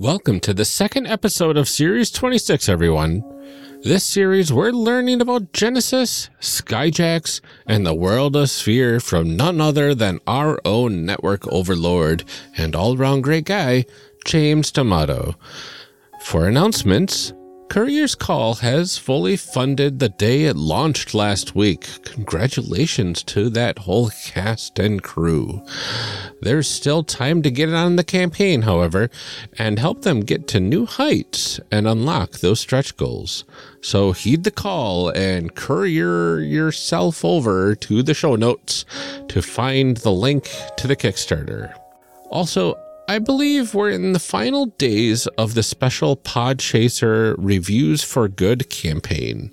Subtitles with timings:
[0.00, 3.24] Welcome to the second episode of Series 26, everyone.
[3.82, 9.96] This series, we're learning about Genesys, Skyjacks, and the world of Speir from none other
[9.96, 12.22] than our own network overlord
[12.56, 13.86] and all round great guy,
[14.24, 15.34] James D'Amato.
[16.20, 17.32] For announcements,
[17.68, 21.86] Courier's Call has fully funded the day it launched last week.
[22.02, 25.62] Congratulations to that whole cast and crew.
[26.40, 29.10] There's still time to get on the campaign, however,
[29.58, 33.44] and help them get to new heights and unlock those stretch goals.
[33.82, 38.86] So heed the call and courier yourself over to the show notes
[39.28, 40.48] to find the link
[40.78, 41.74] to the Kickstarter.
[42.30, 42.78] Also,
[43.10, 49.50] I believe we're in the final days of the special Podchaser Reviews for Good campaign.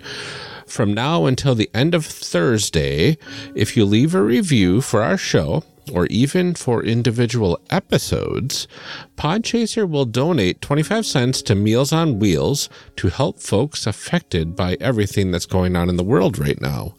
[0.68, 3.18] From now until the end of Thursday,
[3.56, 8.68] if you leave a review for our show, or even for individual episodes,
[9.16, 15.32] Podchaser will donate 25 cents to Meals on Wheels to help folks affected by everything
[15.32, 16.96] that's going on in the world right now.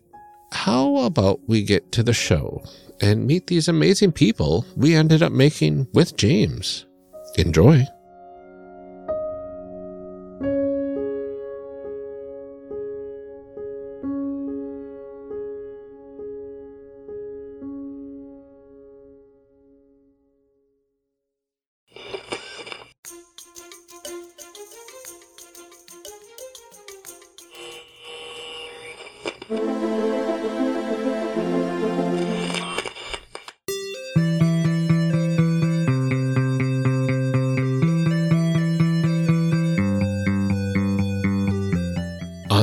[0.54, 2.64] how about we get to the show?
[3.02, 6.86] And meet these amazing people we ended up making with James.
[7.38, 7.86] Enjoy.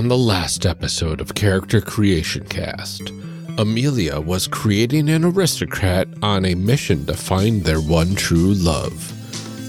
[0.07, 3.11] On the last episode of Character Creation Cast,
[3.59, 9.13] Amelia was creating an aristocrat on a mission to find their one true love.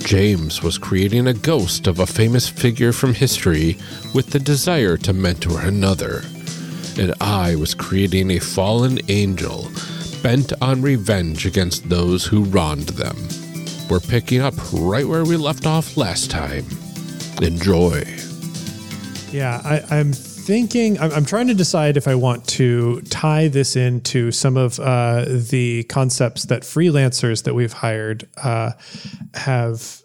[0.06, 3.80] James was creating a ghost of a famous figure from history
[4.14, 6.22] with the desire to mentor another.
[7.00, 9.72] And I was creating a fallen angel
[10.22, 13.18] bent on revenge against those who wronged them.
[13.90, 16.68] We're picking up right where we left off last time.
[17.42, 18.03] Enjoy.
[19.31, 20.14] Yeah, I, I'm
[20.47, 24.80] thinking, I'm, I'm trying to decide if I want to tie this into some of
[24.80, 28.72] uh, the concepts that freelancers that we've hired uh,
[29.34, 30.02] have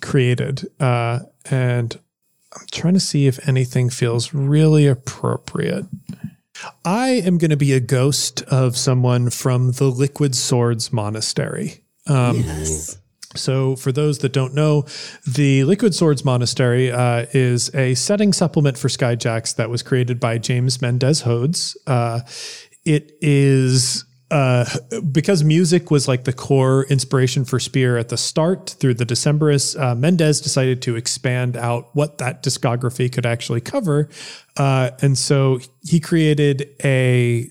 [0.00, 0.66] created.
[0.80, 2.00] Uh, and
[2.58, 5.84] I'm trying to see if anything feels really appropriate.
[6.82, 11.84] I am going to be a ghost of someone from the Liquid Swords Monastery.
[12.06, 12.98] Um, Yes.
[13.36, 14.86] So, for those that don't know,
[15.26, 20.38] the Liquid Swords Monastery uh, is a setting supplement for Skyjacks that was created by
[20.38, 21.76] James Mendez Hodes.
[21.86, 22.20] Uh,
[22.84, 24.64] it is uh,
[25.12, 29.80] because music was like the core inspiration for Speir at the start through the Decemberists,
[29.80, 34.08] uh, Mendez decided to expand out what that discography could actually cover.
[34.56, 37.48] Uh, and so he created a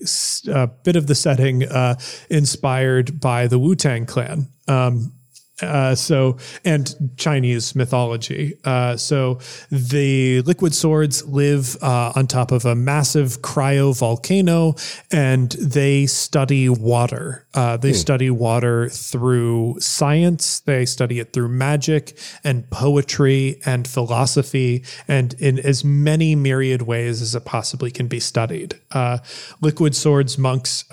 [0.82, 4.48] bit of the setting uh, inspired by the Wu Tang Clan.
[4.68, 5.13] Um,
[5.62, 8.58] uh, so and Chinese mythology.
[8.64, 9.38] Uh, so
[9.70, 14.74] the liquid swords live uh, on top of a massive cryo volcano,
[15.12, 17.46] and they study water.
[17.54, 20.60] Uh, they study water through science.
[20.60, 27.22] They study it through magic and poetry and philosophy, and in as many myriad ways
[27.22, 28.80] as it possibly can be studied.
[28.90, 29.18] Uh,
[29.60, 30.84] liquid swords monks.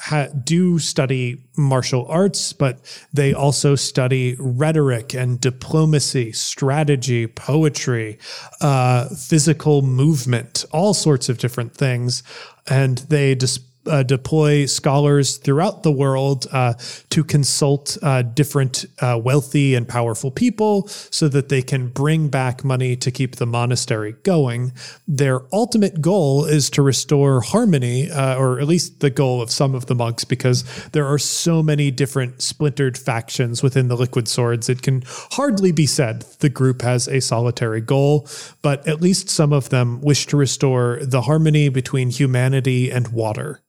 [0.00, 2.78] Ha- do study martial arts, but
[3.12, 8.18] they also study rhetoric and diplomacy, strategy, poetry,
[8.60, 12.22] uh, physical movement, all sorts of different things.
[12.66, 16.74] And they dis- uh, deploy scholars throughout the world uh,
[17.10, 22.64] to consult uh, different uh, wealthy and powerful people so that they can bring back
[22.64, 24.72] money to keep the monastery going.
[25.08, 29.74] Their ultimate goal is to restore harmony, uh, or at least the goal of some
[29.74, 34.68] of the monks, because there are so many different splintered factions within the Liquid Swords.
[34.68, 38.28] It can hardly be said the group has a solitary goal,
[38.62, 43.60] but at least some of them wish to restore the harmony between humanity and water.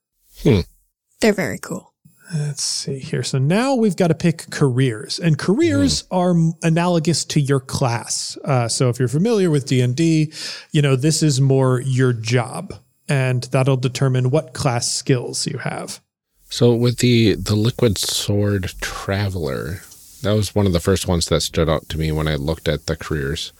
[1.20, 1.92] They're very cool.
[2.34, 3.22] Let's see here.
[3.22, 6.06] So now we've got to pick careers, and careers mm.
[6.10, 6.34] are
[6.66, 8.38] analogous to your class.
[8.44, 10.32] Uh, so if you're familiar with D and D,
[10.70, 12.74] you know this is more your job,
[13.08, 16.00] and that'll determine what class skills you have.
[16.48, 19.82] So with the the liquid sword traveler,
[20.22, 22.66] that was one of the first ones that stood out to me when I looked
[22.66, 23.52] at the careers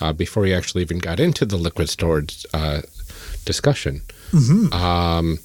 [0.00, 2.82] uh, before we actually even got into the liquid sword uh,
[3.44, 4.02] discussion.
[4.32, 4.72] Mm -hmm.
[4.72, 5.38] um,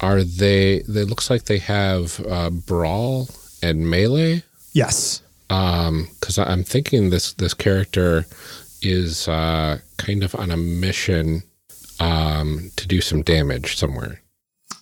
[0.00, 0.76] are they?
[0.76, 3.28] It looks like they have uh, brawl
[3.62, 4.42] and melee.
[4.72, 5.22] Yes.
[5.48, 8.26] Because um, I'm thinking this this character
[8.82, 11.42] is uh, kind of on a mission
[12.00, 14.20] um, to do some damage somewhere.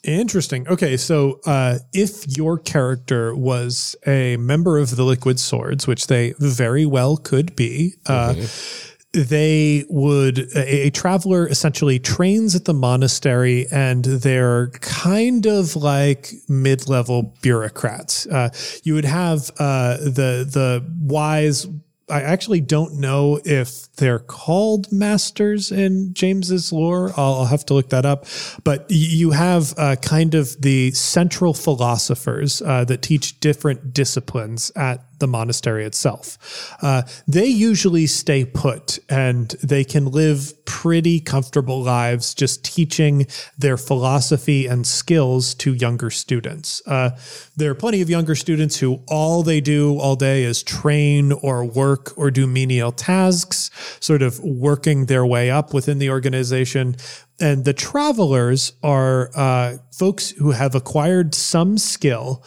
[0.05, 0.67] Interesting.
[0.67, 6.35] Okay, so uh, if your character was a member of the Liquid Swords, which they
[6.41, 12.73] very well could be, uh, mm-hmm they would a, a, traveler essentially trains at the
[12.73, 18.49] monastery and they're kind of like mid-level bureaucrats uh,
[18.85, 21.67] you would have uh, the the wise
[22.13, 27.11] I actually don't know if they're called masters in James's lore.
[27.17, 28.27] I'll, I'll have to look that up.
[28.65, 35.12] But you have uh, kind of the central philosophers uh, that teach different disciplines at
[35.23, 36.77] the monastery itself.
[36.83, 43.25] Uh, they usually stay put and they can live pretty comfortable lives just teaching
[43.57, 46.83] their philosophy and skills to younger students.
[46.87, 47.11] Uh,
[47.57, 51.65] there are plenty of younger students who all they do all day is train or
[51.65, 53.71] work or do menial tasks,
[54.01, 56.97] sort of working their way up within the organization.
[57.43, 62.45] And the travelers are uh, folks who have acquired some skill,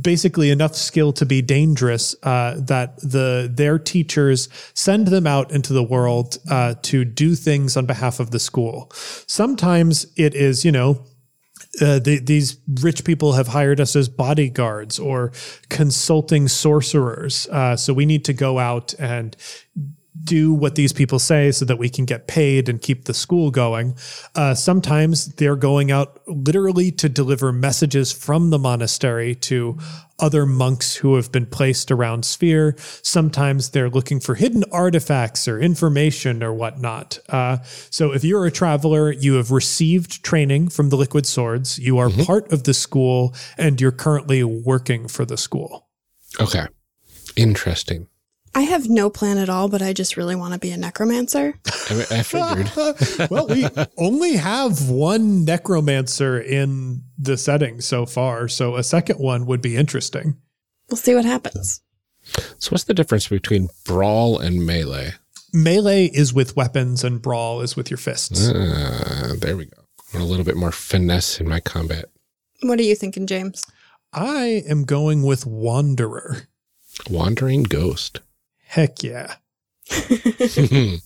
[0.00, 5.74] basically enough skill to be dangerous, uh, that the their teachers send them out into
[5.74, 8.90] the world uh, to do things on behalf of the school.
[9.26, 11.04] Sometimes it is, you know,
[11.82, 15.30] uh, the, these rich people have hired us as bodyguards or
[15.68, 17.46] consulting sorcerers.
[17.48, 19.36] Uh, so we need to go out and
[20.24, 23.50] do what these people say so that we can get paid and keep the school
[23.50, 23.96] going.
[24.34, 29.78] Uh, sometimes they're going out literally to deliver messages from the monastery to
[30.18, 32.78] other monks who have been placed around Speir.
[33.04, 37.18] Sometimes they're looking for hidden artifacts or information or whatnot.
[37.28, 37.58] Uh,
[37.90, 42.08] so if you're a traveler, you have received training from the Liquid Swords, you are
[42.08, 42.22] mm-hmm.
[42.22, 45.88] part of the school, and you're currently working for the school.
[46.40, 46.66] Okay.
[47.36, 48.08] Interesting.
[48.54, 51.54] I have no plan at all, but I just really want to be a necromancer.
[51.90, 52.70] I, I figured.
[53.30, 53.66] well, we
[53.96, 59.76] only have one necromancer in the setting so far, so a second one would be
[59.76, 60.36] interesting.
[60.88, 61.82] We'll see what happens.
[62.58, 65.12] So, what's the difference between brawl and melee?
[65.52, 68.48] Melee is with weapons, and brawl is with your fists.
[68.48, 69.82] Uh, there we go.
[70.14, 72.06] a little bit more finesse in my combat.
[72.62, 73.64] What are you thinking, James?
[74.12, 76.48] I am going with Wanderer.
[77.08, 78.20] Wandering Ghost.
[78.68, 79.36] Heck yeah.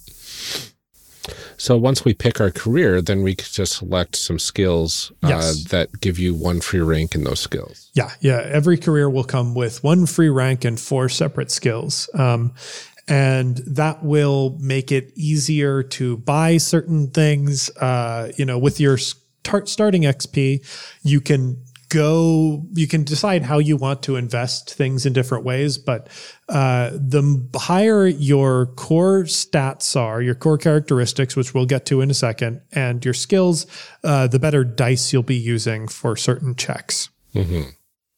[1.56, 5.64] so once we pick our career, then we just select some skills uh, yes.
[5.64, 7.88] that give you one free rank in those skills.
[7.94, 8.44] Yeah, yeah.
[8.50, 12.10] Every career will come with one free rank and four separate skills.
[12.14, 12.52] Um,
[13.06, 17.70] and that will make it easier to buy certain things.
[17.76, 20.66] Uh, you know, with your start starting XP,
[21.02, 25.76] you can go you can decide how you want to invest things in different ways
[25.76, 26.08] but
[26.48, 32.10] uh, the higher your core stats are your core characteristics which we'll get to in
[32.10, 33.66] a second and your skills
[34.04, 37.10] uh, the better dice you'll be using for certain checks.
[37.34, 37.70] Mm-hmm.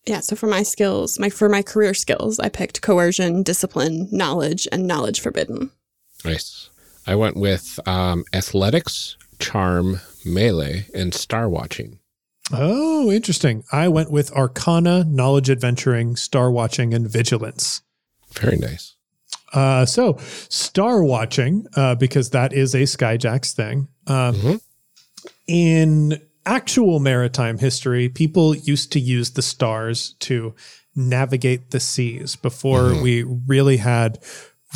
[0.07, 4.69] yeah so for my skills my for my career skills i picked coercion discipline knowledge
[4.71, 5.73] and knowledge forbidden.
[6.25, 6.71] Nice.
[7.07, 11.99] I went with um, athletics charm melee and star watching
[12.53, 13.65] Oh, interesting.
[13.73, 17.83] I went with Arcana, Knowledge Adventuring, Star Watching, and Vigilance.
[18.33, 18.97] Very nice.
[19.53, 23.89] Uh, so, Star Watching, uh, because that is a Skyjacks thing.
[24.07, 24.55] Um, mm-hmm.
[25.47, 30.55] In actual maritime history, people used to use the stars to
[30.95, 33.03] navigate the seas before mm-hmm.
[33.03, 34.19] we really had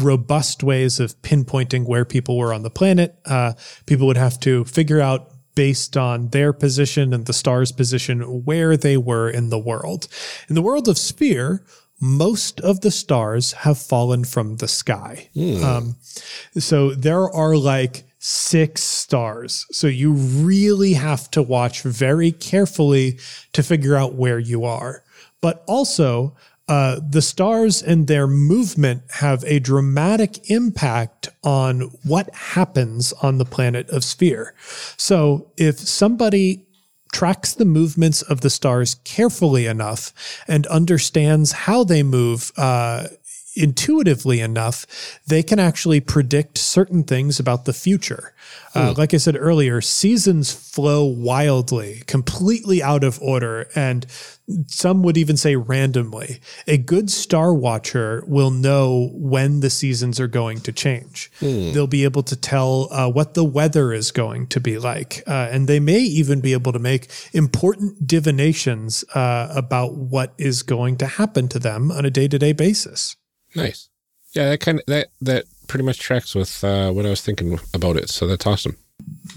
[0.01, 3.19] robust ways of pinpointing where people were on the planet.
[3.25, 3.53] Uh,
[3.87, 8.77] people would have to figure out based on their position and the star's position where
[8.77, 10.07] they were in the world.
[10.49, 11.65] In the world of Speir,
[12.01, 15.29] most of the stars have fallen from the sky.
[15.35, 15.65] Mm.
[15.65, 15.97] Um,
[16.59, 19.67] so there are like six stars.
[19.73, 23.19] So you really have to watch very carefully
[23.53, 25.03] to figure out where you are.
[25.41, 26.37] But also,
[26.69, 33.45] uh, the stars and their movement have a dramatic impact on what happens on the
[33.45, 34.53] planet of Speir.
[34.97, 36.67] So if somebody
[37.13, 40.13] tracks the movements of the stars carefully enough
[40.47, 43.09] and understands how they move uh,
[43.59, 44.87] intuitively enough,
[45.27, 48.33] they can actually predict certain things about the future.
[48.75, 54.07] Uh, like I said earlier, seasons flow wildly, completely out of order, and
[54.67, 56.41] some would even say randomly.
[56.67, 61.31] A good star watcher will know when the seasons are going to change.
[61.73, 65.49] They'll be able to tell uh, what the weather is going to be like, uh,
[65.51, 70.97] and they may even be able to make important divinations uh, about what is going
[70.99, 73.17] to happen to them on a day to day basis.
[73.59, 73.89] Nice.
[74.35, 77.59] Yeah, that kind of that that pretty much tracks with uh, what I was thinking
[77.75, 78.11] about it.
[78.11, 78.77] So that's awesome.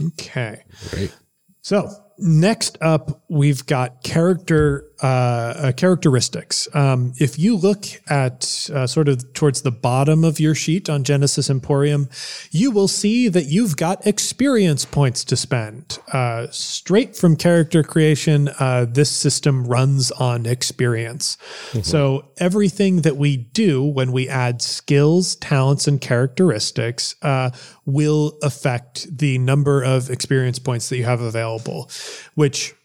[0.02, 0.64] Okay.
[0.90, 1.16] Great.
[1.62, 6.68] So next up, we've got character uh, uh, characteristics.
[6.76, 11.04] Um, if you look at uh, sort of towards the bottom of your sheet on
[11.04, 12.08] Genesys Emporium,
[12.52, 15.98] you will see that you've got experience points to spend.
[16.14, 21.38] Uh, straight from character creation, uh, this system runs on experience.
[21.82, 27.52] So everything that we do when we add skills, talents, and characteristics uh,
[27.86, 31.90] will affect the number of experience points that you have available,
[32.36, 32.76] which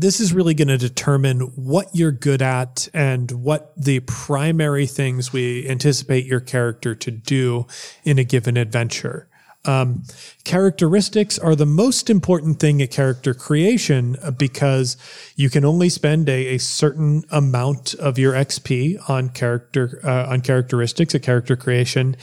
[0.00, 5.32] this is really going to determine what you're good at and what the primary things
[5.32, 7.66] we anticipate your character to do
[8.04, 9.28] in a given adventure.
[9.66, 10.04] Um,
[10.44, 14.96] characteristics are the most important thing at character creation uh, because
[15.36, 20.40] you can only spend a, a certain amount of your XP on character uh, on
[20.40, 22.16] characteristics at character creation,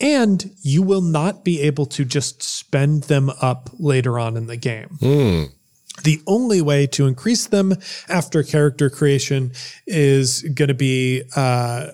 [0.00, 4.56] and you will not be able to just spend them up later on in the
[4.56, 4.96] game.
[6.04, 7.74] The only way to increase them
[8.08, 9.52] after character creation
[9.86, 11.88] is going to be uh,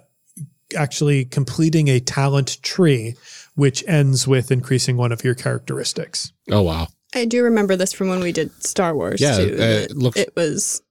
[0.76, 3.14] actually completing a talent tree,
[3.54, 6.32] which ends with increasing one of your characteristics.
[6.50, 9.56] Oh wow, I do remember this from when we did Star Wars Yeah, too.
[9.58, 10.82] uh, it looks- it was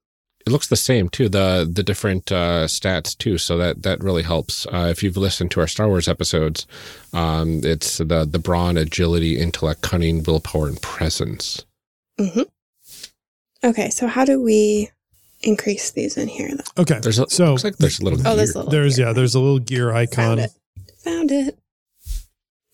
[0.45, 1.29] it looks the same too.
[1.29, 3.37] The the different uh, stats too.
[3.37, 4.65] So that that really helps.
[4.67, 6.67] Uh, if you've listened to our Star Wars episodes,
[7.13, 11.63] um, it's the the brawn, agility, intellect, cunning, willpower, and presence.
[13.63, 13.89] Okay.
[13.89, 14.89] So how do we
[15.41, 16.49] increase these in here?
[16.55, 16.81] Though?
[16.83, 16.99] Okay.
[16.99, 18.19] There's a, so looks like there's a little.
[18.27, 18.59] Oh, there's a gear.
[18.59, 18.71] little.
[18.71, 19.07] there's here.
[19.07, 20.37] yeah, there's a little gear icon.
[20.37, 20.49] Found icon.
[20.49, 20.91] it.
[21.03, 21.59] Found it.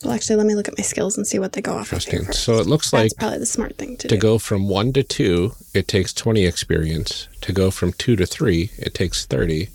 [0.04, 1.88] Well, actually, let me look at my skills and see what they go off.
[1.88, 2.20] of Interesting.
[2.20, 2.44] here first.
[2.44, 4.18] So it looks like probably the smart thing to, to do.
[4.22, 7.28] go from one to two, it takes 20 experience.
[7.42, 9.68] To go from two to three, it takes 30.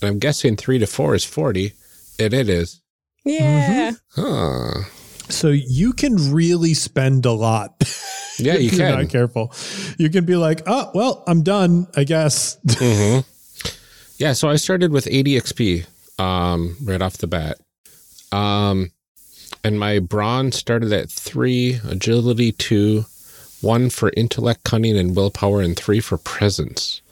[0.00, 1.72] And I'm guessing three to four is 40.
[2.20, 2.80] And it is.
[3.24, 3.92] Yeah.
[4.16, 4.22] Mm-hmm.
[4.22, 4.84] Huh.
[5.32, 7.82] So you can really spend a lot.
[8.38, 8.98] Yeah, you can.
[8.98, 9.52] not careful.
[9.98, 12.56] You can be like, oh, well, I'm done, I guess.
[14.16, 15.86] Yeah, so I started with 80 XP
[16.18, 17.58] um, right off the bat.
[18.30, 18.92] Um,
[19.64, 23.04] and my brawn started at three, agility two,
[23.60, 27.02] one for intellect, cunning, and willpower, and three for presence.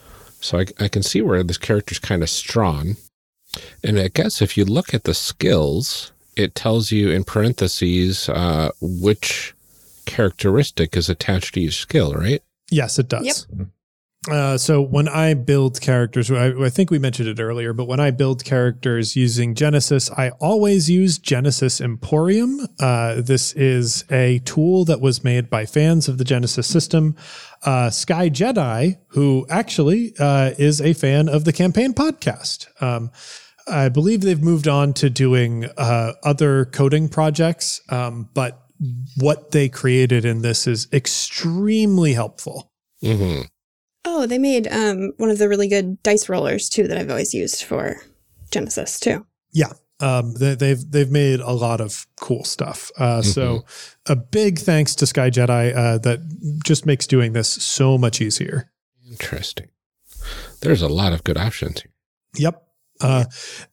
[0.41, 2.97] So I, I can see where this character's kind of strong.
[3.83, 8.71] And I guess if you look at the skills, it tells you in parentheses uh,
[8.81, 9.55] which
[10.07, 12.43] characteristic is attached to each skill, right?
[12.71, 13.47] yes, it does.
[14.31, 18.01] Uh, so when I build characters, I, I think we mentioned it earlier, but when
[18.01, 22.61] I build characters using Genesys, I always use Genesys Emporium.
[22.79, 27.17] Uh, this is a tool that was made by fans of the Genesys system.
[27.65, 32.67] Uh, Sky Jedi, who actually uh, is a fan of the campaign podcast.
[32.83, 33.11] Um,
[33.71, 38.63] I believe they've moved on to doing uh, other coding projects, um, but
[39.17, 42.71] what they created in this is extremely helpful.
[43.03, 43.43] Mm-hmm.
[44.07, 47.35] Oh, they made um one of the really good dice rollers too that I've always
[47.35, 47.97] used for
[48.51, 49.27] Genesys too.
[49.53, 49.73] Yeah.
[50.01, 52.91] Um, they, they've they've made a lot of cool stuff.
[52.97, 53.65] Uh, So
[54.07, 56.21] a big thanks to Sky Jedi uh, that
[56.65, 58.71] just makes doing this so much easier.
[59.11, 59.69] Interesting.
[60.63, 61.93] There's a lot of good options here.
[62.37, 62.63] Yep.
[63.01, 63.25] Uh,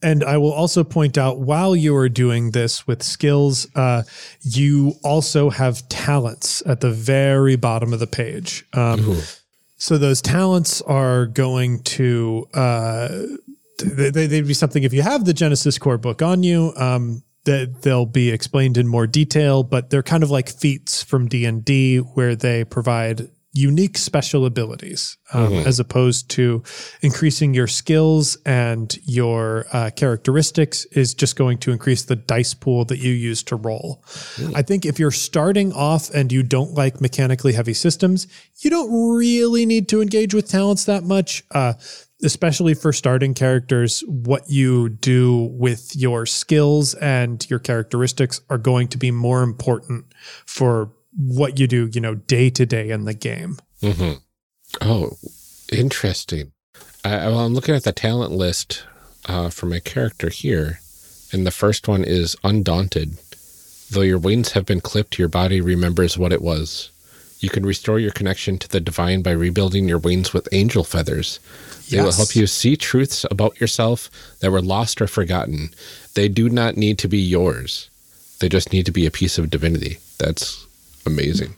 [0.02, 4.02] and I will also point out while you are doing this with skills, uh,
[4.42, 8.64] you also have talents at the very bottom of the page.
[8.72, 9.18] Um,
[9.76, 13.08] so those talents are going to uh,
[13.78, 16.72] they, they'd be something if you have the Genesys core book on you.
[16.76, 21.28] Um, that they'll be explained in more detail, but they're kind of like feats from
[21.28, 26.62] D and D, where they provide unique special abilities um, as opposed to
[27.02, 32.84] increasing your skills and your uh, characteristics is just going to increase the dice pool
[32.84, 34.04] that you use to roll.
[34.54, 38.28] I think if you're starting off and you don't like mechanically heavy systems,
[38.60, 41.42] you don't really need to engage with talents that much.
[41.50, 41.74] Uh,
[42.22, 48.88] especially for starting characters, what you do with your skills and your characteristics are going
[48.88, 50.04] to be more important
[50.44, 53.58] for what you do, you know, day to day in the game.
[53.82, 54.18] Mm-hmm.
[54.80, 55.16] Oh,
[55.72, 56.52] interesting.
[57.04, 58.84] I, well, I'm looking at the talent list
[59.26, 60.80] uh, for my character here,
[61.32, 63.16] and the first one is Undaunted.
[63.90, 66.90] Though your wings have been clipped, your body remembers what it was.
[67.40, 71.38] You can restore your connection to the divine by rebuilding your wings with angel feathers.
[71.88, 74.10] They will help you see truths about yourself
[74.40, 75.70] that were lost or forgotten.
[76.14, 77.88] They do not need to be yours.
[78.40, 79.98] They just need to be a piece of divinity.
[80.18, 80.66] That's
[81.08, 81.54] amazing.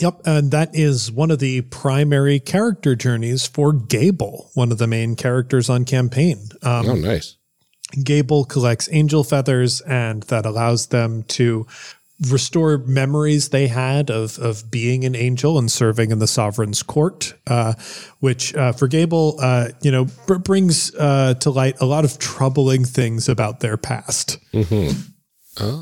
[0.00, 4.86] Yep, and that is one of the primary character journeys for Gable, one of the
[4.86, 6.48] main characters on campaign.
[6.62, 7.36] Um, Oh, nice.
[8.02, 11.66] Gable collects angel feathers, and that allows them to
[12.28, 17.34] restore memories they had of of being an angel and serving in the sovereign's court,
[17.46, 17.74] uh,
[18.18, 22.18] which uh, for Gable, uh, you know, br- brings uh, to light a lot of
[22.18, 24.38] troubling things about their past.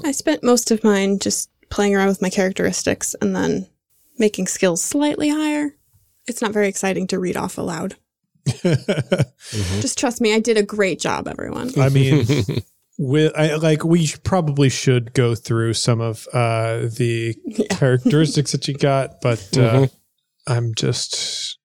[0.04, 3.66] I spent most of mine just playing around with my characteristics and then
[4.18, 5.74] making skills slightly higher.
[6.26, 7.96] It's not very exciting to read off aloud.
[8.62, 11.70] Just trust me, I did a great job, everyone.
[11.78, 12.26] I mean,
[12.98, 17.34] with I, like we probably should go through some of uh, the
[17.70, 19.86] characteristics that you got, but uh,
[20.46, 21.58] I'm just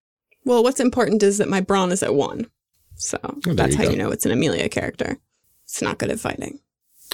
[0.46, 2.48] Well, what's important is that my brawn is at one.
[2.96, 3.90] So there that's you how go.
[3.92, 5.18] you know it's an Amelia character.
[5.66, 6.60] It's not good at fighting.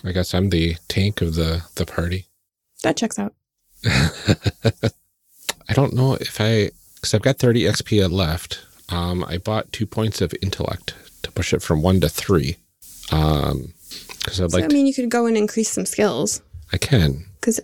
[0.03, 2.27] I guess I'm the tank of the, the party.
[2.83, 3.33] That checks out.
[3.85, 8.63] I don't know if I, because I've got 30 XP left.
[8.89, 12.57] Um, I bought two points of intellect to push it from one to three.
[13.11, 13.73] Um,
[14.19, 16.77] because I'd So, like I to, mean, you could go and increase some skills I
[16.77, 17.25] can.
[17.39, 17.59] because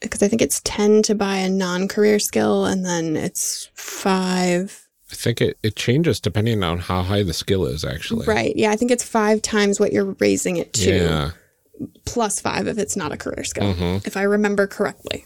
[0.00, 4.86] because I think it's 10 to buy a non career skill and then it's five.
[5.10, 8.26] I think it, it changes depending on how high the skill is, actually.
[8.26, 8.54] Right.
[8.56, 8.70] Yeah.
[8.72, 11.30] I think it's five times what you're raising it to, Yeah.
[12.04, 14.06] Plus five if it's not a career skill, Mhm.
[14.06, 15.24] if I remember correctly.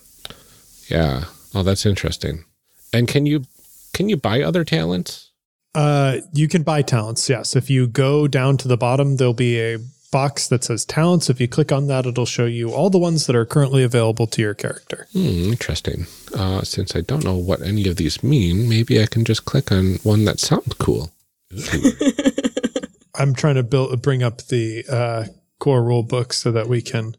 [0.88, 1.24] Yeah.
[1.54, 2.44] Oh, that's interesting.
[2.92, 3.44] And can you
[3.92, 5.26] can you buy other talents?
[5.74, 7.28] uh, you can buy talents.
[7.28, 9.78] Yes, if you go down to the bottom, there'll be a
[10.10, 11.30] box that says talents.
[11.30, 14.26] If you click on that, it'll show you all the ones that are currently available
[14.26, 15.06] to your character.
[15.12, 16.06] Hmm, interesting.
[16.34, 19.70] Uh, since I don't know what any of these mean, maybe I can just click
[19.70, 21.12] on one that sounds cool.
[23.14, 25.24] I'm trying to build bring up the uh,
[25.60, 27.16] core rule book so that we can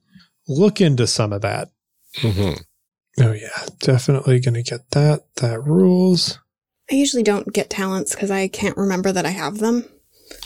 [0.48, 1.70] look into some of that.
[2.18, 2.62] Mhm.
[3.20, 5.22] Oh yeah, definitely going to get that.
[5.38, 6.40] That rules.
[6.92, 9.86] I usually don't get talents because I can't remember that I have them.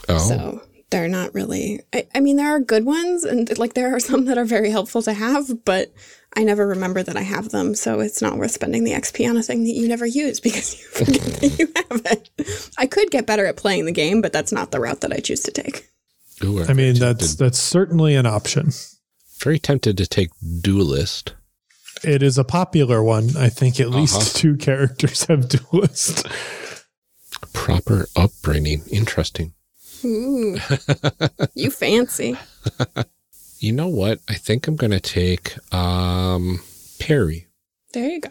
[0.10, 1.82] Oh, So they're not really.
[1.94, 4.70] I, I mean, there are good ones, and like there are some that are very
[4.70, 5.92] helpful to have, but
[6.36, 7.76] I never remember that I have them.
[7.76, 10.80] So it's not worth spending the XP on a thing that you never use because
[10.80, 12.72] you forget that you have it.
[12.78, 15.18] I could get better at playing the game, but that's not the route that I
[15.20, 15.90] choose to take.
[16.44, 18.72] Ooh, I'm mean, very that's that's certainly an option.
[19.40, 20.30] very tempted to take
[20.62, 21.34] duelist.
[22.04, 23.38] It is a popular one.
[23.38, 24.30] I think at least Uh-huh.
[24.34, 26.28] two characters have duelist.
[27.54, 28.84] Proper upbringing.
[28.92, 29.54] Interesting.
[30.04, 30.58] Ooh,
[31.56, 32.38] you fancy.
[33.58, 34.20] You know what?
[34.30, 36.60] I think I'm gonna take um
[37.00, 37.48] Parry.
[37.94, 38.30] There you go.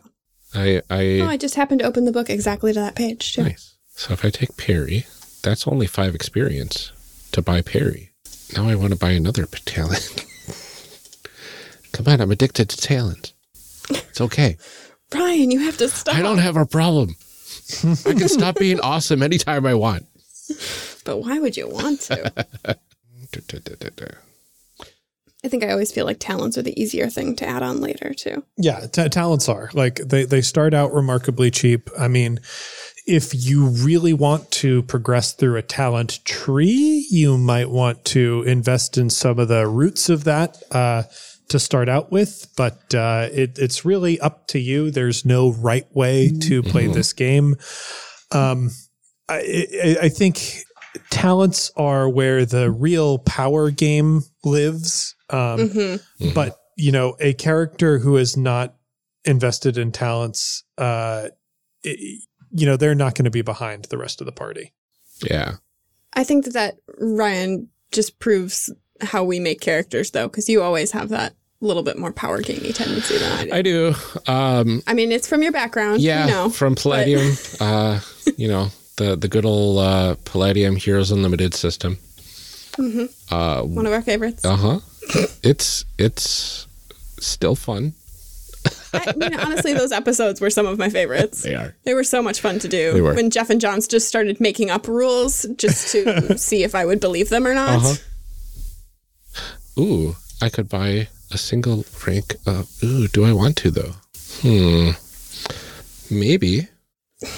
[0.55, 3.43] I I Oh, I just happened to open the book exactly to that page too.
[3.43, 3.75] nice.
[3.97, 5.07] So if I take Parry,
[5.43, 6.93] that's only five experience
[7.35, 8.11] to buy Parry.
[8.57, 10.25] Now I want to buy another talent.
[11.93, 13.33] Come on, I'm addicted to talent.
[13.91, 14.57] It's okay.
[15.11, 16.15] Brian, you have to stop.
[16.15, 17.17] I don't have a problem.
[17.83, 20.07] I can stop being awesome anytime I want.
[21.05, 22.47] But why would you want to?
[25.45, 28.15] I think I always feel like talents are the easier thing to add on later
[28.15, 28.43] too.
[28.57, 31.91] Yeah, ta talents are like they they start out remarkably cheap.
[31.99, 32.41] I mean,
[33.07, 38.97] if you really want to progress through a talent tree, you might want to invest
[38.97, 41.03] in some of the roots of that uh,
[41.49, 42.49] to start out with.
[42.57, 44.91] But uh, it, it's really up to you.
[44.91, 47.57] There's no right way to play this game.
[48.33, 48.71] Um,
[49.29, 50.63] I, I, I think
[51.11, 55.15] talents are where the real power game lives.
[55.31, 55.97] Um, hmm
[56.35, 58.75] but you know a character who is not
[59.25, 61.29] invested in talents uh
[61.85, 62.19] i-
[62.55, 64.73] you know they're not going to be behind the rest of the party
[65.23, 65.57] Yeah.
[66.17, 70.93] I think that that Ryan just proves how we make characters though, because you always
[70.93, 73.53] have that little bit more power gamey tendency than I do.
[73.53, 73.95] I do.
[74.33, 76.01] Um I mean, it's from your background.
[76.01, 77.33] yeah, You know, from Palladium.
[77.61, 77.99] uh,
[78.37, 81.99] you know, the the good old uh Palladium Heroes Unlimited system.
[82.79, 83.07] Mm-hmm.
[83.35, 84.45] Uh one of our favorites.
[84.45, 84.79] uh-huh.
[85.43, 86.69] It's it's
[87.19, 87.95] still fun.
[88.95, 91.43] I mean, honestly, those episodes were some of my favorites.
[91.43, 91.75] They are.
[91.85, 92.93] They were so much fun to do.
[92.93, 93.15] They were.
[93.15, 97.01] When Jeff and Johns just started making up rules just to see if I would
[97.01, 97.79] believe them or not.
[97.79, 97.95] Uh-huh.
[99.83, 103.95] Ooh, I could buy a single rank of ooh, do I want to though?
[104.43, 104.91] Hmm.
[106.11, 106.69] Maybe.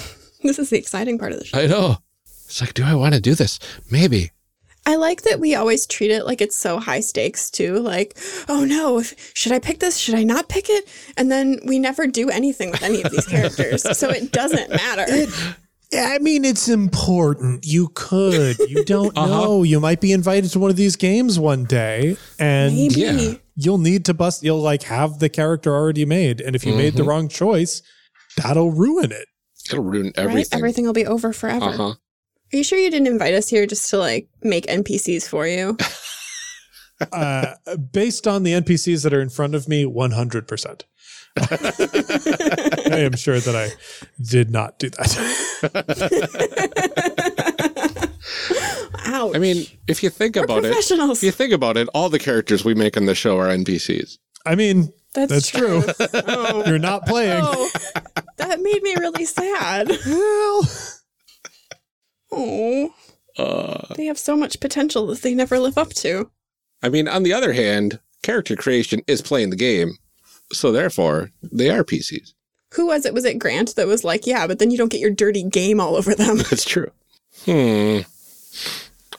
[0.43, 1.57] This is the exciting part of the show.
[1.59, 1.97] I know.
[2.45, 3.59] It's like, do I want to do this?
[3.91, 4.31] Maybe.
[4.87, 7.79] I like that we always treat it like it's so high stakes too.
[7.79, 9.97] Like, oh no, if, should I pick this?
[9.97, 10.87] Should I not pick it?
[11.17, 15.05] And then we never do anything with any of these characters, so it doesn't matter.
[15.89, 17.65] Yeah, I mean, it's important.
[17.65, 18.59] You could.
[18.59, 19.27] You don't Uh-huh.
[19.27, 19.63] know.
[19.63, 22.95] You might be invited to one of these games one day, and Maybe.
[22.99, 23.33] Yeah.
[23.55, 24.43] you'll need to bust.
[24.43, 27.09] You'll like have the character already made, and if you made the Mm-hmm.
[27.09, 27.81] wrong choice,
[28.35, 29.27] that'll ruin it.
[29.71, 30.17] It'll ruin Right?
[30.17, 30.57] everything.
[30.59, 31.65] Everything will be over forever.
[31.65, 31.93] Uh huh.
[32.53, 35.77] Are you sure you didn't invite us here just to like make NPCs for you?
[37.11, 37.53] Uh,
[37.91, 40.83] based on the NPCs that are in front of me, one hundred percent.
[41.37, 43.69] I am sure that I
[44.23, 45.07] did not do that.
[49.05, 49.35] Ouch.
[49.35, 52.17] I mean, if you think We're about it, if you think about it, all the
[52.17, 54.17] characters we make on the show are NPCs.
[54.43, 55.83] I mean, that's, that's true.
[56.13, 56.63] oh.
[56.65, 57.41] you're not playing.
[57.43, 57.69] oh,
[58.37, 59.89] that made me really sad.
[60.05, 60.61] Well,
[62.31, 62.93] Oh,
[63.37, 66.29] Uh, they have so much potential that they never live up to.
[66.81, 69.93] I mean, on the other hand, character creation is playing the game,
[70.51, 72.33] so therefore they are PCs.
[72.73, 73.13] Who was it?
[73.13, 75.79] Was it Grant that was like, yeah, but then you don't get your dirty game
[75.79, 76.37] all over them?
[76.49, 76.91] That's true.
[77.45, 77.99] Hmm.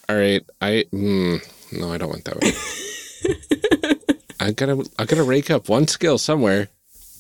[0.09, 0.45] All right.
[0.61, 0.85] I.
[0.91, 1.37] Hmm.
[1.73, 2.53] No, I don't want that one.
[4.41, 4.85] I gotta.
[4.99, 6.69] I gotta rake up one skill somewhere,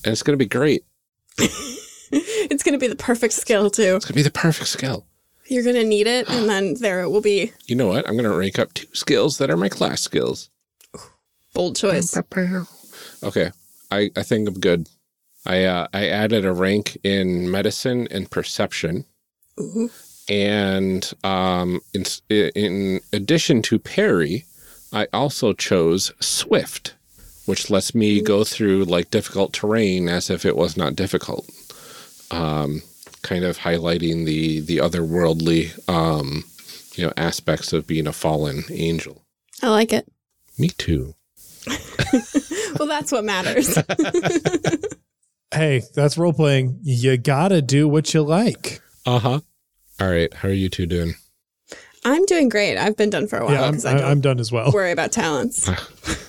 [0.04, 0.84] and it's gonna be great.
[2.10, 3.96] it's going to be the perfect skill, too.
[3.96, 5.06] It's gonna be the perfect skill.
[5.48, 7.52] You're going to need it, and then there it will be.
[7.66, 8.08] You know what?
[8.08, 10.50] I'm gonna rank up two skills that are my class skills.
[11.54, 12.16] Bold choice.
[13.22, 13.50] Okay.
[13.90, 14.88] I, I think I'm good.
[15.46, 19.04] I uh, I added a rank in medicine and perception,
[19.58, 19.90] Ooh.
[20.28, 24.44] and um, in in addition to parry,
[24.92, 26.94] I also chose swift,
[27.46, 31.48] which lets me go through like difficult terrain as if it was not difficult.
[32.30, 32.82] Um,
[33.28, 36.44] kind of highlighting the the otherworldly um,
[36.94, 39.24] you know aspects of being a fallen angel.
[39.62, 40.10] I like it.
[40.58, 41.14] Me too.
[42.78, 43.76] Well, that's what matters.
[45.54, 46.78] hey, that's role playing.
[46.82, 48.80] You gotta do what you like.
[49.04, 49.40] Uh huh.
[50.00, 50.32] All right.
[50.32, 51.14] How are you two doing?
[52.04, 52.76] I'm doing great.
[52.76, 54.70] I've been done for a while yeah, I'm, I don't I'm done as well.
[54.70, 55.68] worry about talents.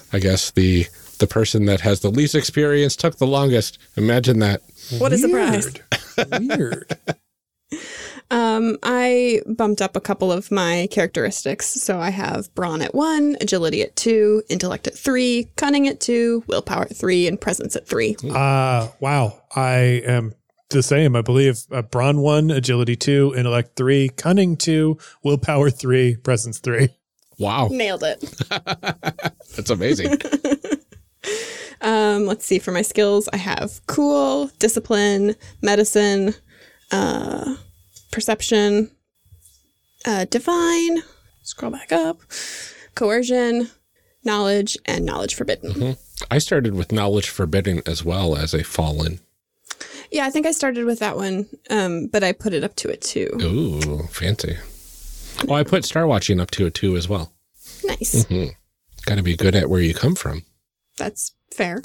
[0.14, 0.88] I guess the
[1.20, 3.78] the person that has the least experience took the longest.
[3.96, 4.62] Imagine that.
[4.98, 5.72] What a surprise.
[6.18, 6.58] Weird.
[6.58, 6.98] Weird.
[8.32, 11.66] Um, I bumped up a couple of my characteristics.
[11.66, 16.44] So I have brawn at one, agility at two, intellect at three, cunning at two,
[16.48, 18.16] willpower at three, and presence at three.
[18.24, 19.42] Uh, wow.
[19.56, 20.36] I am
[20.70, 21.16] the same.
[21.16, 26.90] I believe uh, brawn one, agility two, intellect three, cunning two, willpower three, presence three.
[27.40, 28.20] Wow, Nailed it.
[29.56, 30.18] that's amazing.
[31.82, 32.60] Um, let's see.
[32.60, 36.36] For my skills, I have cool, discipline, medicine,
[36.92, 37.56] uh,
[38.12, 38.92] perception,
[40.06, 41.04] uh, divine.
[41.44, 42.22] Scroll back up.
[42.96, 43.70] Coercion,
[44.24, 45.96] knowledge, and knowledge forbidden.
[46.30, 49.20] I started with knowledge forbidden as well as a fallen.
[50.12, 52.90] Yeah, I think I started with that one, um, but I put it up to
[52.90, 53.30] it too.
[53.42, 54.58] Ooh, fancy.
[55.48, 57.32] Oh, I put star watching up to a two as well.
[57.86, 58.26] Nice.
[59.06, 60.44] Got to be good at where you come from.
[60.98, 61.82] That's fair.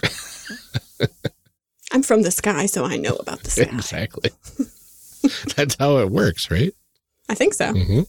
[1.93, 3.63] I'm from the sky, so I know about the sky.
[3.73, 4.31] Exactly.
[5.57, 6.73] That's how it works, right?
[7.29, 7.73] I think so.
[7.73, 8.01] hmm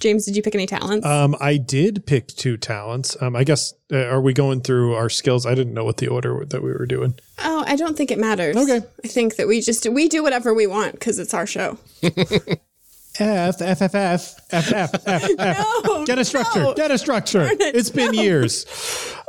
[0.00, 1.06] James, did you pick any talents?
[1.06, 3.16] Um, I did pick two talents.
[3.22, 5.46] Um, I guess, uh, are we going through our skills?
[5.46, 7.14] I didn't know what the order that we were doing.
[7.38, 8.56] oh, I don't think it matters.
[8.56, 8.84] Okay.
[9.04, 11.78] I think that we just we do whatever we want because it's our show.
[13.18, 15.66] F, F, F, F, F, F, F, F.
[15.84, 16.60] No, Get a structure.
[16.62, 16.74] no.
[16.74, 17.48] Get a structure.
[17.60, 18.66] It's been years.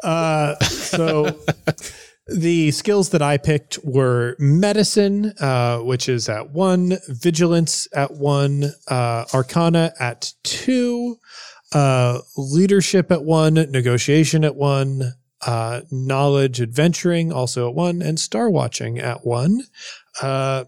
[0.03, 1.37] Uh, so
[2.27, 8.71] the skills that I picked were medicine, uh, which is at one, vigilance at one,
[8.87, 11.17] uh, arcana at two,
[11.73, 15.13] uh, leadership at one, negotiation at one,
[15.45, 19.61] uh, knowledge adventuring also at one, and star watching at one.
[20.21, 20.63] Uh,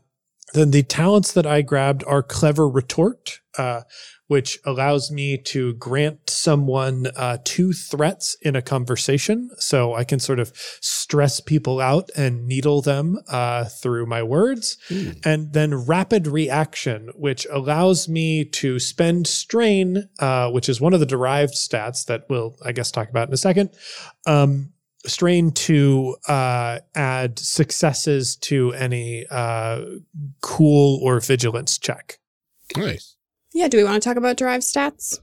[0.55, 3.81] then the talents that I grabbed are clever retort, uh,
[4.27, 9.51] which allows me to grant someone uh, two threats in a conversation.
[9.57, 14.77] So I can sort of stress people out and needle them uh, through my words.
[15.23, 20.99] And then rapid reaction, which allows me to spend strain, uh, which is one of
[20.99, 23.69] the derived stats that we'll, I guess, talk about in a second.
[24.25, 24.71] Um,
[25.05, 29.81] strain to uh, add successes to any uh,
[30.41, 32.19] cool or vigilance check.
[32.75, 33.15] Nice.
[33.53, 35.19] Yeah, do we want to talk about derived stats?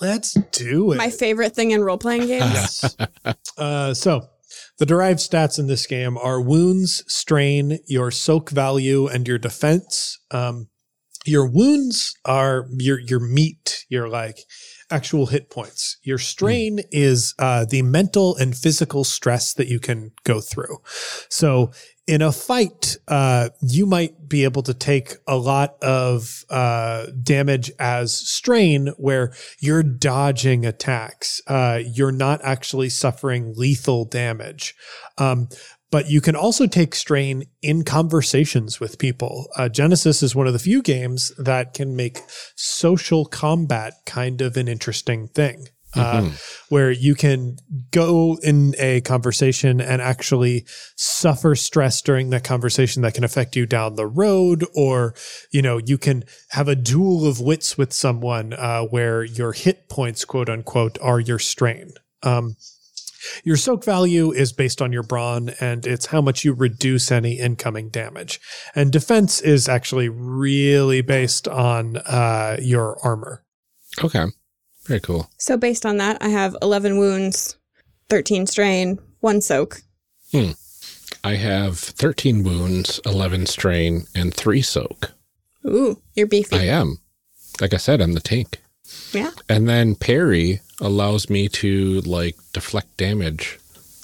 [0.00, 0.96] Let's do it.
[0.96, 2.96] My favorite thing in role playing games.
[3.24, 3.36] yes.
[3.58, 4.28] uh, so
[4.78, 10.18] the derived stats in this game are wounds, strain, your soak value, and your defense.
[10.30, 10.68] Um,
[11.24, 14.38] your wounds are your your meat, your like
[14.92, 15.96] actual hit points.
[16.02, 20.78] Your strain is uh, the mental and physical stress that you can go through.
[21.28, 21.72] So
[22.06, 27.70] in a fight, uh, you might be able to take a lot of uh, damage
[27.78, 31.40] as strain, where you're dodging attacks.
[31.46, 34.74] Uh, you're not actually suffering lethal damage.
[35.16, 35.48] Um,
[35.92, 39.46] but you can also take strain in conversations with people.
[39.54, 42.18] Uh, Genesys is one of the few games that can make
[42.56, 45.68] social combat kind of an interesting thing.
[45.94, 46.30] Uh,
[46.70, 47.54] where you can
[47.90, 50.64] go in a conversation and actually
[50.96, 55.14] suffer stress during that conversation that can affect you down the road, or
[55.50, 59.90] you know you can have a duel of wits with someone uh, where your hit
[59.90, 61.90] points, quote unquote, are your strain.
[62.22, 62.56] Um,
[63.44, 67.38] your soak value is based on your brawn, and it's how much you reduce any
[67.38, 68.40] incoming damage.
[68.74, 73.44] And defense is actually really based on uh, your armor.
[74.02, 74.26] Okay.
[74.86, 75.30] Very cool.
[75.38, 77.56] So based on that, I have 11 wounds,
[78.08, 79.82] 13 strain, one soak.
[80.32, 80.52] Hmm.
[81.24, 85.12] I have 13 wounds, 11 strain, and 3 soak.
[85.64, 86.56] Ooh, you're beefy.
[86.56, 86.98] I am.
[87.60, 88.61] Like I said, I'm the tank.
[89.12, 89.30] Yeah.
[89.48, 93.58] And then parry allows me to like deflect damage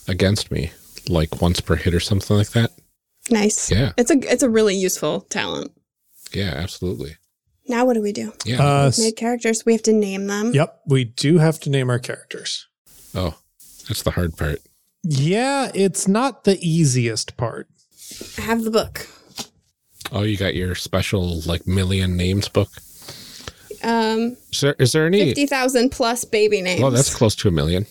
[0.06, 0.72] against me,
[1.08, 2.70] like once per hit or something like that.
[3.30, 3.70] Nice.
[3.70, 3.92] Yeah.
[3.96, 5.72] It's a it's a really useful talent.
[6.32, 7.16] Yeah, absolutely.
[7.66, 8.32] Now what do we do?
[8.44, 8.62] Yeah.
[8.62, 9.66] Uh, We've made characters.
[9.66, 10.52] We have to name them.
[10.54, 12.66] Yep, we do have to name our characters.
[13.14, 13.38] oh,
[13.88, 14.60] that's the hard part.
[15.02, 17.68] Yeah, it's not the easiest part.
[18.38, 19.06] I have the book.
[20.10, 22.68] Oh, you got your special like million names book.
[23.82, 25.24] Um, Is there, is there any?
[25.26, 26.80] fifty thousand plus baby names.
[26.80, 27.86] Well, that's close to a million.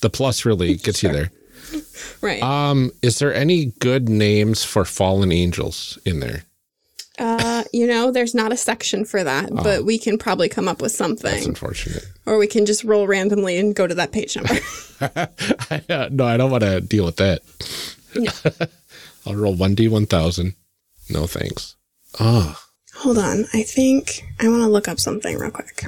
[0.00, 1.30] The plus really gets you there.
[2.20, 2.42] right.
[2.42, 6.44] Um, is there any good names for fallen angels in there?
[7.18, 10.82] Uh, you know, there's not a section for that, but we can probably come up
[10.82, 12.04] with That's something, unfortunate.
[12.26, 14.54] or we can just roll randomly and go to that page number.
[15.90, 17.42] Uh, no, I don't want to deal with that.
[19.26, 20.54] I'll roll one d one thousand.
[21.10, 21.76] No thanks.
[22.18, 22.58] Oh,
[22.98, 25.84] Hold on, I think I want to look up something real quick.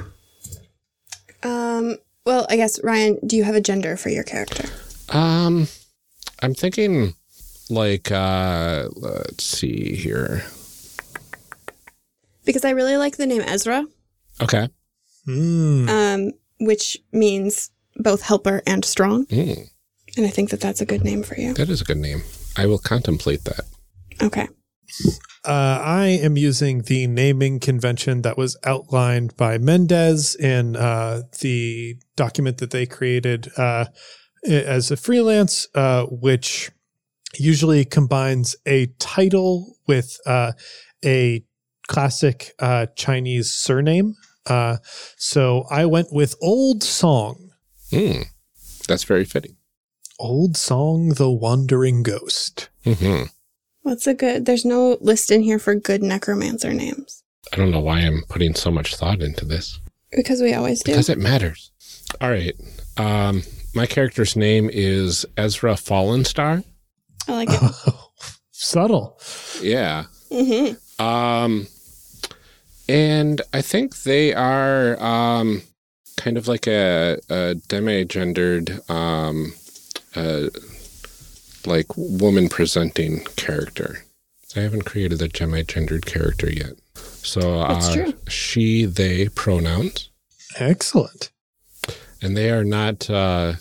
[1.43, 4.65] Um, well, I guess Ryan, do you have a gender for your character?
[5.09, 5.67] um,
[6.41, 7.15] I'm thinking
[7.69, 10.43] like uh, let's see here.
[12.45, 13.85] Because I really like the name Ezra,
[14.41, 14.69] Okay.
[15.25, 15.89] Hmm.
[15.89, 19.69] um, which means both helper and strong, Mm,
[20.17, 21.53] and I think that that's a good name for you.
[21.55, 22.21] that is a good name.
[22.55, 23.61] I will contemplate that.
[24.21, 24.47] Okay.
[25.45, 31.95] Uh, I am using the naming convention that was outlined by Mendez in uh, the
[32.15, 33.85] document that they created uh,
[34.45, 36.71] as a freelance, uh, which
[37.37, 40.53] usually combines a title with uh,
[41.05, 41.43] a
[41.87, 44.15] classic uh, Chinese surname.
[44.45, 44.77] Uh,
[45.17, 47.51] so I went with Old Song.
[47.91, 48.25] Mm,
[48.87, 49.57] that's very fitting.
[50.19, 52.69] Old Song, the Wandering Ghost.
[52.83, 53.23] hmm
[53.81, 54.45] What's a good?
[54.45, 58.53] There's no list in here for good necromancer names I don't know why I'm putting
[58.53, 59.79] so much thought into this.
[60.11, 60.91] because we always do.
[60.91, 61.71] Because it matters.
[62.21, 62.53] All right.
[62.97, 63.41] Um,
[63.73, 66.63] my character's name is Ezra Fallenstar.
[67.27, 67.93] I like it.
[68.51, 69.19] Subtle.
[69.61, 70.05] Yeah.
[70.31, 71.67] hmm Um,
[72.87, 75.61] and I think they are um,
[76.17, 79.53] kind of like a, a demi-gendered, um,
[80.15, 80.47] uh,
[81.69, 84.03] like woman presenting character.
[84.55, 86.73] I haven't created a demi-gendered character yet.
[86.95, 88.13] So That's uh, true.
[88.27, 90.09] she, they pronouns.
[90.57, 91.29] Excellent.
[92.21, 93.53] and they are not uh,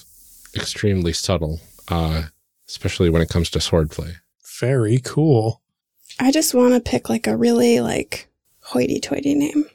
[0.56, 2.24] extremely subtle, uh,
[2.68, 4.16] especially when it comes to swordplay.
[4.58, 5.60] Very cool.
[6.18, 8.28] I just want to pick like a really like
[8.62, 9.66] hoity-toity name.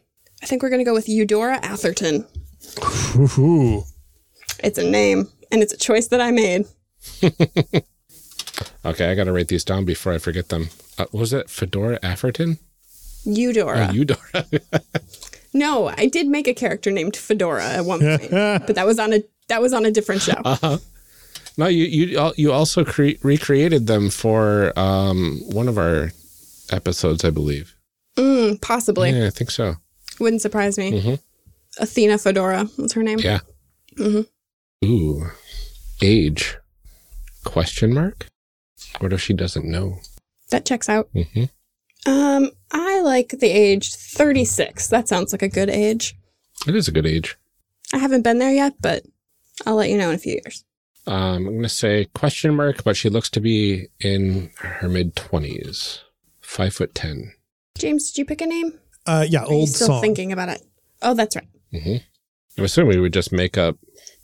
[0.42, 2.26] I think we're gonna go with Eudora Atherton.
[3.38, 3.84] Ooh.
[4.64, 6.66] It's a name, and it's a choice that I made.
[8.86, 10.70] Okay, I got to write these down before I forget them.
[10.98, 12.60] Uh, was it Fedora Afferton?
[13.26, 13.88] Eudora.
[13.90, 14.46] Oh, Eudora.
[15.54, 19.14] no, I did make a character named Fedora at one point, but that was on
[19.14, 20.34] a that was on a different show.
[20.46, 20.78] uh-huh.
[21.58, 26.12] No, you you you also cre- recreated them for um, one of our
[26.72, 27.76] episodes, I believe.
[28.18, 29.12] Mm, possibly.
[29.12, 29.76] Yeah, I think so.
[30.20, 30.92] Wouldn't surprise me.
[30.92, 31.20] Mhm.
[31.80, 33.20] Athena Fedora was her name.
[33.20, 33.40] Yeah.
[33.96, 34.86] Mm-hmm.
[34.88, 35.26] Ooh,
[36.02, 36.58] age?
[37.44, 38.28] Question mark?
[39.00, 40.00] What if she doesn't know?
[40.52, 41.10] That checks out.
[41.14, 41.46] hmm
[42.06, 44.88] Um, I like the age 36.
[44.90, 46.16] That sounds like a good age.
[46.68, 47.38] It is a good age.
[47.94, 49.04] I haven't been there yet, but
[49.66, 50.64] I'll let you know in a few years.
[51.06, 55.16] Um, I'm going to say question mark, but she looks to be in her mid
[55.16, 56.00] 20s.
[56.42, 57.34] Five foot ten.
[57.78, 58.80] James, did you pick a name?
[59.08, 60.02] Uh, yeah, Are you old still song.
[60.02, 60.62] thinking about it.
[61.02, 61.48] Oh, that's right.
[61.74, 61.96] Mm-hmm.
[62.58, 63.78] I'm assuming we would just make up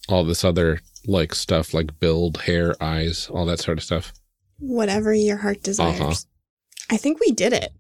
[0.08, 4.13] all this other like stuff like build, hair, eyes, all that sort of stuff.
[4.59, 5.99] Whatever your heart desires.
[5.99, 6.13] Uh-huh.
[6.91, 7.71] I think we did it.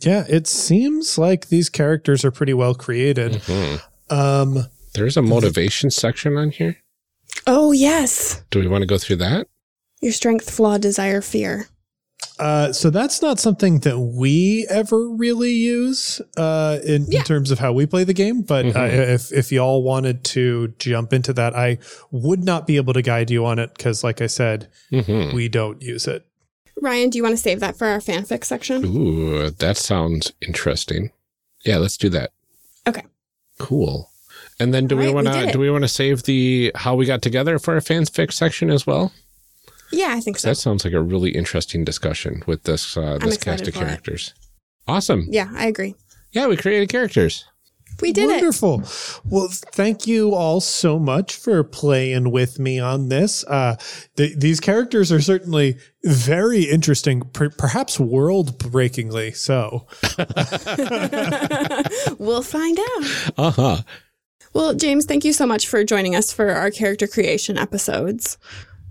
[0.00, 3.32] Yeah, it seems like these characters are pretty well created.
[3.32, 3.80] Mhm.
[4.10, 6.76] Um, There's a motivation section on here.
[7.46, 8.42] Oh, yes.
[8.50, 9.46] Do we want to go through that?
[10.00, 11.68] Your strength, flaw, desire, fear.
[12.38, 17.20] Uh, so that's not something that we ever really use uh, in, Yeah.
[17.20, 18.42] in terms of how we play the game.
[18.42, 19.08] But uh, Mhm.
[19.14, 21.78] if if y'all wanted to jump into that, I
[22.10, 25.48] would not be able to guide you on it because, like I said, hmm we
[25.48, 26.24] don't use it.
[26.82, 28.84] Ryan, do you want to save that for our fanfic section?
[28.84, 31.10] Ooh, that sounds interesting.
[31.64, 32.30] Yeah, let's do that.
[32.86, 33.02] Okay.
[33.58, 34.10] Cool.
[34.60, 36.94] And then do All we right, want to do we want to save the how
[36.94, 39.12] we got together for our fanfic section as well?
[39.96, 40.48] Yeah, I think so.
[40.48, 43.86] That sounds like a really interesting discussion with this uh, this cast of for it.
[43.86, 44.34] characters.
[44.86, 45.26] Awesome.
[45.30, 45.94] Yeah, I agree.
[46.32, 47.44] Yeah, we created characters.
[48.00, 48.34] We did it.
[48.34, 48.82] Wonderful.
[49.24, 53.44] Well, thank you all so much for playing with me on this.
[53.44, 53.76] Uh,
[54.16, 59.86] th- these characters are certainly very interesting, per- perhaps world breakingly so.
[62.18, 63.32] we'll find out.
[63.38, 63.82] Uh huh.
[64.52, 68.38] Well, James, thank you so much for joining us for our character creation episodes.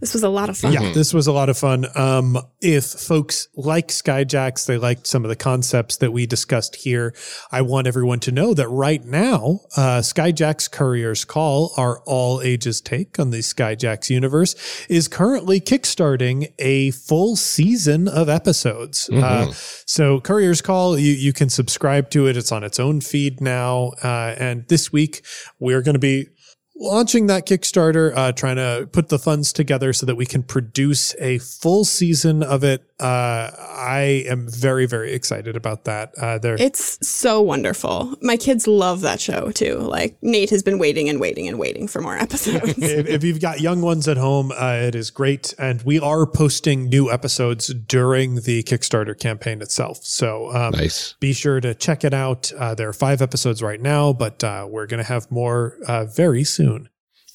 [0.04, 0.74] This was a lot of fun.
[0.74, 1.86] Yeah, this was a lot of fun.
[1.96, 7.16] Um, if folks like Skyjacks, they liked some of the concepts that we discussed here.
[7.54, 12.82] I want everyone to know that right now, uh, Skyjacks Courier's Call, our all ages
[12.82, 14.58] take on the Skyjacks universe,
[14.89, 19.10] is currently kickstarting a full season of episodes.
[19.10, 19.54] Uh,
[19.86, 22.36] so Courier's Call, you, you can subscribe to it.
[22.36, 23.94] It's on its own feed now.
[24.04, 25.26] Uh, and this week
[25.62, 26.28] we're going to be
[26.76, 31.16] launching that Kickstarter, uh, trying to put the funds together so that we can produce
[31.20, 32.84] a full season of it.
[33.04, 36.13] Uh, I am very, very excited about that.
[36.18, 38.16] Uh, there, It's so wonderful.
[38.22, 39.76] My kids love that show too.
[39.80, 42.78] Like Nate has been waiting and waiting and waiting for more episodes.
[42.78, 45.54] if, if you've got young ones at home, uh, it is great.
[45.60, 49.98] And we are posting new episodes during the Kickstarter campaign itself.
[50.04, 51.16] So, um, Nice.
[51.20, 52.52] be sure to check it out.
[52.58, 56.06] Uh, there are five episodes right now, but uh, we're going to have more uh,
[56.06, 56.88] very soon.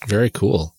[0.06, 0.74] Very cool.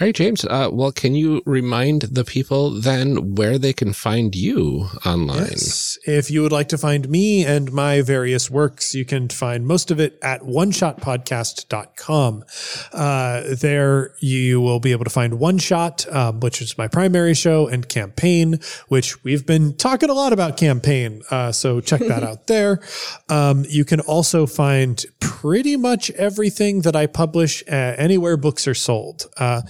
[0.00, 0.42] All right, James.
[0.46, 5.48] Uh, well, can you remind the people then where they can find you online?
[5.50, 5.98] Yes.
[6.06, 9.90] If you would like to find me and my various works, you can find most
[9.90, 12.44] of it at oneshotpodcast.com.
[12.92, 17.34] Uh, there you will be able to find One Shot, um, which is my primary
[17.34, 21.20] show, and Campaign, which we've been talking a lot about Campaign.
[21.30, 22.80] Uh, so check that out there.
[23.28, 28.74] Um, you can also find pretty much everything that I publish uh, anywhere books are
[28.74, 29.26] sold.
[29.36, 29.60] Uh,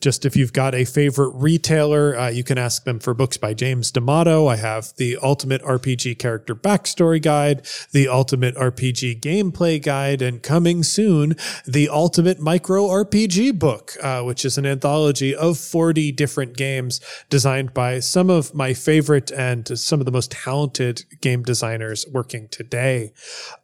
[0.00, 3.54] just if you've got a favorite retailer, uh, you can ask them for books by
[3.54, 4.46] James D'Amato.
[4.46, 10.82] I have the Ultimate RPG Character Backstory Guide, the Ultimate RPG Gameplay Guide, and coming
[10.82, 17.00] soon, the Ultimate Micro RPG Book, uh, which is an anthology of 40 different games
[17.28, 22.48] designed by some of my favorite and some of the most talented game designers working
[22.48, 23.12] today.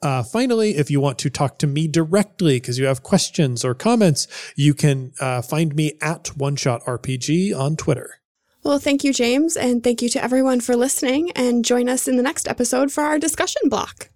[0.03, 3.75] Uh, finally, if you want to talk to me directly because you have questions or
[3.75, 4.27] comments,
[4.57, 8.21] you can uh, find me at One Shot RPG on Twitter.
[8.65, 11.31] well, thank you, James, and thank you to everyone for listening.
[11.33, 14.11] And join us in the next episode for our discussion block.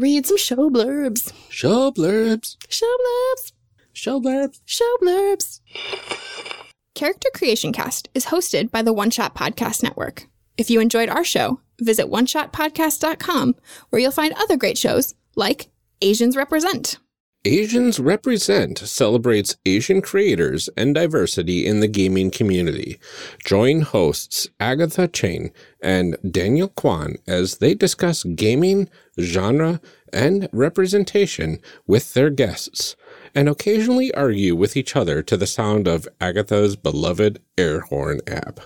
[0.00, 1.32] Read some show blurbs.
[1.50, 2.56] Show blurbs.
[2.68, 3.52] Show blurbs.
[3.92, 4.60] Show blurbs.
[4.64, 5.60] Show blurbs.
[6.94, 10.26] Character Creation Cast is hosted by the One Shot Podcast Network.
[10.56, 13.54] If you enjoyed our show, visit oneshotpodcast.com
[13.90, 15.68] where you'll find other great shows like
[16.02, 16.98] Asians Represent.
[17.46, 23.00] Asians Represent celebrates Asian creators and diversity in the gaming community.
[23.42, 25.50] Join hosts Agatha Cheng
[25.82, 29.80] and Daniel Kwan as they discuss gaming, genre,
[30.12, 32.94] and representation with their guests,
[33.34, 38.60] and occasionally argue with each other to the sound of Agatha's beloved air horn app.